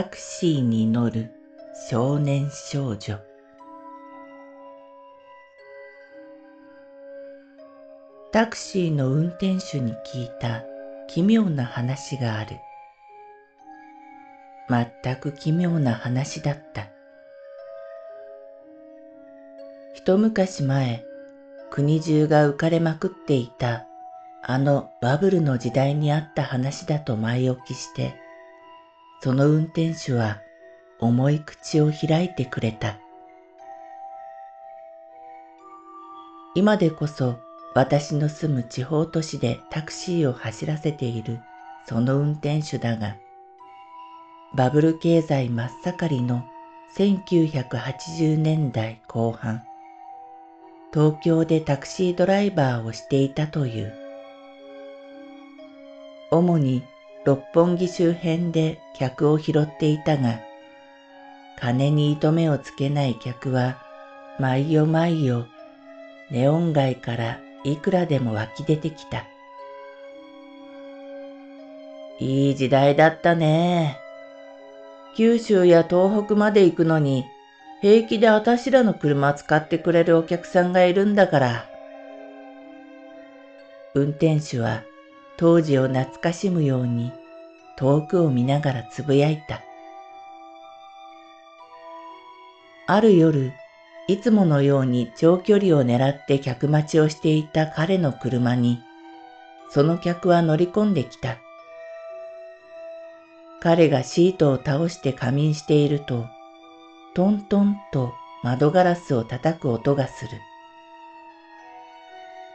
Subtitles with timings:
[0.00, 1.30] タクシーに乗る
[1.90, 3.18] 少年少女。
[8.32, 10.64] タクシーの運転手に聞いた
[11.06, 12.56] 奇妙な話がある。
[14.70, 16.88] 全く奇妙な話だった。
[19.92, 21.04] 一昔前
[21.70, 23.84] 国中が浮かれまくっていた
[24.42, 28.14] あのバブルの時代にあった話だと前置きして
[29.22, 30.40] その運転手は
[30.98, 32.98] 重い口を開いてくれた。
[36.54, 37.38] 今でこそ
[37.74, 41.40] 私の住む地方都市でタクシーを走らせている
[41.86, 43.16] その運転手だが、
[44.54, 46.44] バブル経済真っ盛りの
[46.96, 49.62] 1980年代後半、
[50.92, 53.94] 東京でタクシードライバーをしていたという。
[56.32, 56.82] 主に
[57.24, 60.40] 六本木周辺で客を拾っていたが、
[61.58, 63.76] 金に糸目をつけない客は、
[64.38, 65.46] 毎夜毎夜、
[66.30, 69.24] ネオン街からいくらでも湧き出てきた。
[72.18, 73.98] いい時代だったね。
[75.14, 77.26] 九州や東北まで行くのに、
[77.82, 81.66] 平気であたしらの車使ってくれるお客さんがいるんだから。
[83.94, 84.84] 運転手は
[85.36, 87.12] 当時を懐かしむように
[87.80, 89.62] 遠くを見ながらつぶやいた。
[92.86, 93.54] ある夜、
[94.06, 98.80] いつものように長距離を狙って客待ちをしていた彼の車に、
[99.70, 101.38] その客は乗り込んできた。
[103.60, 106.26] 彼がシートを倒して仮眠していると、
[107.14, 108.12] トントンと
[108.42, 110.32] 窓ガラスを叩く音がする。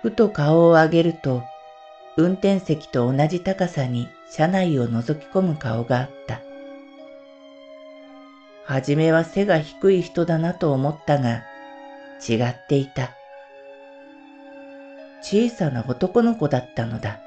[0.00, 1.42] ふと顔を上げると、
[2.16, 6.40] 運転席と同じ高さに車内を覗き込む顔があった。
[8.64, 11.42] はじめは背が低い人だなと思ったが、
[12.26, 13.10] 違っていた。
[15.22, 17.20] 小さな男の子だったのだ。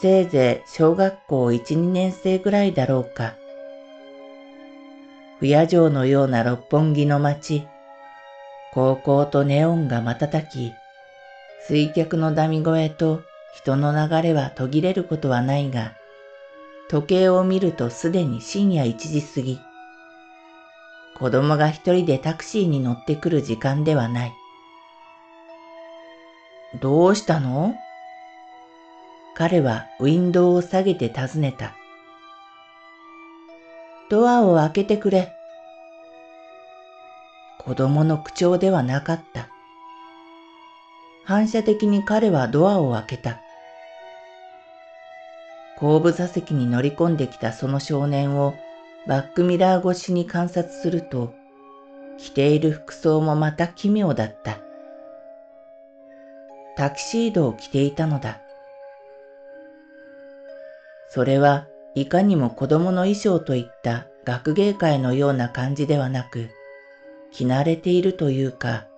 [0.00, 3.34] せいぜい小学校1、2年生ぐらいだろうか。
[5.38, 7.66] 不夜城のような六本木の街、
[8.72, 10.72] 高校とネオンが瞬き、
[11.68, 13.22] 水客のダミ声と
[13.54, 15.92] 人の流れは途切れることはないが、
[16.88, 19.60] 時計を見るとすでに深夜1時過ぎ。
[21.18, 24.32] 子供が一人でタクシーに乗ってくる時間ではない。
[26.80, 27.74] どうしたの？
[29.34, 31.74] 彼はウィンドウを下げて尋ねた。
[34.08, 35.32] ドアを開けてくれ。
[37.58, 39.48] 子供の口調ではなかった。
[41.30, 43.40] 反射的に彼はドアを開けた。
[45.78, 48.54] 後部座席に乗り込んできたその少年を
[49.06, 51.32] バックミラー越しに観察すると、
[52.18, 54.58] 着ている服装もまた奇妙だった。
[56.76, 58.40] タキシードを着ていたのだ。
[61.10, 66.50] それはいかにも子供の衣装といった学芸会のような感じではなく、
[67.30, 68.89] 着慣れているというか、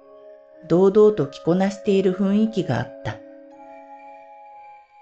[0.69, 3.17] 堂々と着こなしている雰囲気があった。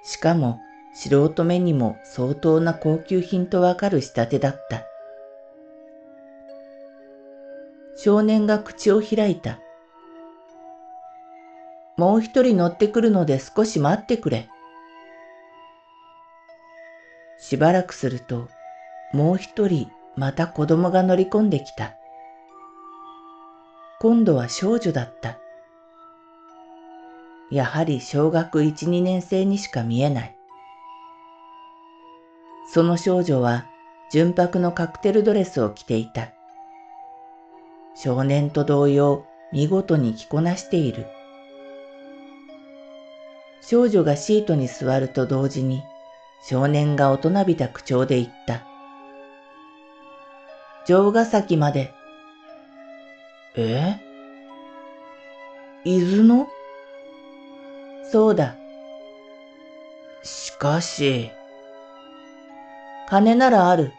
[0.03, 0.61] しかも
[0.95, 4.85] 素人目にも相当な高級品とわかる仕立てだった。
[7.97, 9.59] 少年が口を開いた。
[11.97, 14.49] もう一人乗ってくるので少し待ってくれ。
[17.39, 18.49] しばらくすると、
[19.13, 21.95] もう一人また子供が乗り込んできた。
[24.01, 25.39] 今度は少女だった。
[27.51, 30.37] やはり小学1、2年生にしか見えない。
[32.73, 33.67] その少女は
[34.13, 36.29] 純白のカクテルドレスを着ていた。
[37.97, 41.07] 少年と同様見事に着こなしている。
[43.61, 45.83] 少女がシートに座ると同時に
[46.43, 48.63] 少年が大人びた口調で言った。
[50.87, 51.93] 城ヶ崎まで。
[53.57, 53.97] え？
[55.85, 56.49] 伊豆の？
[58.11, 58.57] そうだ。
[60.23, 61.31] しかし、
[63.09, 63.93] 金ならある。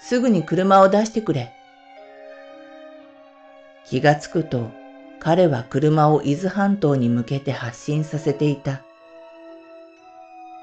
[0.00, 1.52] すぐに車を出してくれ。
[3.84, 4.70] 気がつくと、
[5.18, 8.82] 彼は車を伊豆半島に向けて発進させていた。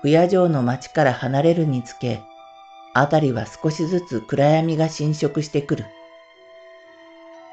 [0.02, 2.22] 不夜城の町から離れるにつけ、
[2.94, 5.86] あたりは少しずつ暗闇が侵食してくる。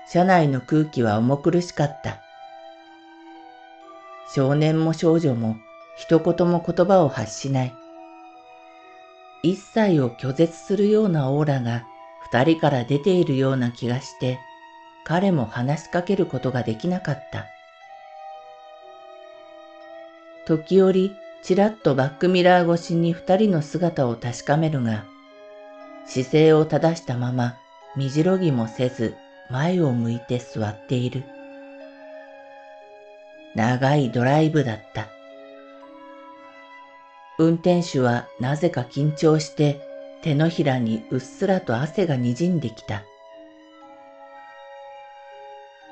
[0.09, 2.21] 車内の空気は重苦しかった。
[4.35, 5.57] 少年も少女も
[5.97, 7.75] 一言も言葉を発しない。
[9.43, 11.85] 一切を拒絶するようなオーラが
[12.31, 14.39] 二人から出ているような気がして、
[15.05, 17.47] 彼も話しかけることができなかった。
[20.47, 21.13] 時折、
[21.43, 25.05] ちらっとバックミラー越しに二人の姿を確かめるが、
[26.07, 27.57] 姿勢を正したまま、
[27.97, 29.15] みじろぎもせず、
[29.51, 31.25] 前を向いて座っている。
[33.55, 35.09] 長いドライブだった。
[37.39, 39.81] 運転手はなぜか緊張して
[40.23, 43.03] 手のひらにうっすらと汗がにじんできた。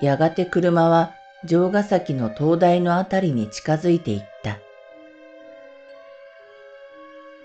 [0.01, 1.15] やがて車は
[1.47, 4.59] 城ヶ崎の灯台のあたりに近づいていった。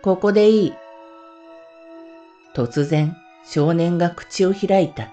[0.01, 0.73] ここでいい。
[2.53, 3.15] 突然
[3.45, 5.09] 少年が口を開いた。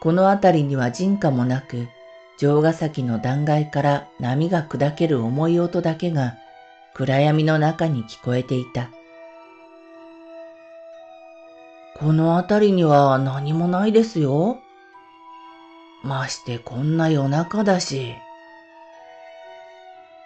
[0.00, 1.88] このあたりには人家もなく、
[2.36, 6.36] 城ヶ崎の断崖から波が砕ける重い音だけが
[6.94, 8.90] 暗闇の中に聞こえていた。
[11.96, 14.58] この辺りには何もないですよ。
[16.02, 18.14] ましてこんな夜中だし。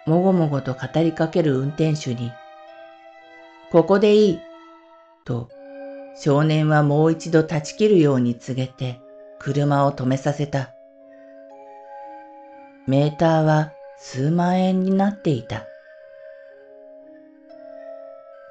[0.05, 2.31] もごもごと語りかける運転手に、
[3.71, 4.39] ここでいい、
[5.23, 5.49] と
[6.19, 8.99] 少年はもう一度断ち切るように告げて
[9.37, 10.73] 車を止めさせた。
[12.89, 15.67] メーターは数万円になっていた。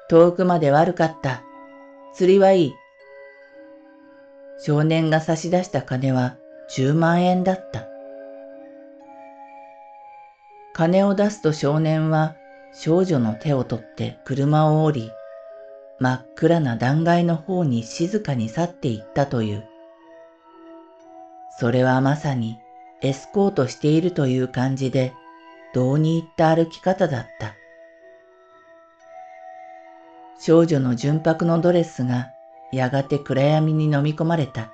[0.07, 1.43] 遠くまで悪かった。
[2.13, 2.73] 釣りはいい。
[4.57, 6.37] 少年が差し出した金は
[6.69, 7.85] 10万円だった。
[10.71, 12.37] 金を出すと少年は
[12.73, 15.11] 少女の手を取って車を降り、
[15.99, 19.65] 真っ暗な断崖の方に静かに去っていったという。
[21.59, 22.57] それはまさに
[23.01, 25.13] エスコートしているという感じで、
[25.73, 27.55] どうに入った歩き方だった。
[30.39, 32.31] 少女の純白のドレスが
[32.71, 34.71] やがて暗闇に飲み込まれた。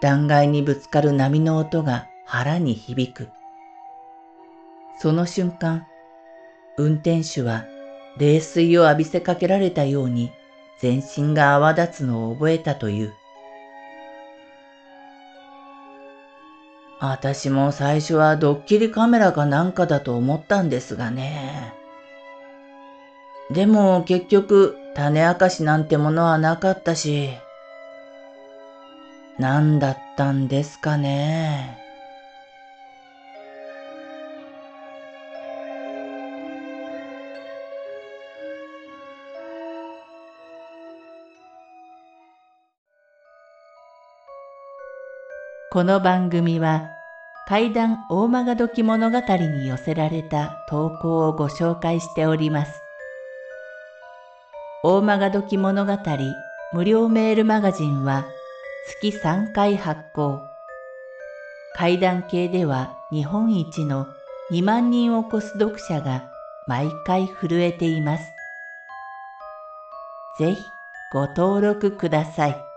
[0.00, 3.30] 断崖にぶつかる波の音が腹に響く。
[4.98, 5.86] その瞬間、
[6.76, 7.64] 運転手は
[8.18, 10.30] 冷水を浴びせかけられたように
[10.80, 13.14] 全身が泡立つのを覚えたという。
[17.00, 21.74] 私も最初はドッキリカメラかなんかだと思ったんですがね。
[23.50, 27.30] でも結局種明かしなんてものはなかったし、
[29.38, 31.83] 何だったんですかね。
[45.74, 46.92] この番組は
[47.48, 52.80] 怪談大曲時物語に寄せられた投稿をご紹介しております。
[54.84, 55.98] 大曲時物語
[56.74, 58.24] 無料メールマガジンは
[58.86, 60.42] 月3回発行。
[61.74, 64.06] 怪談系では日本一の
[64.52, 66.30] 2万人を超す読者が
[66.68, 68.24] 毎回震えています。
[70.38, 70.62] ぜひ
[71.12, 72.73] ご登録ください。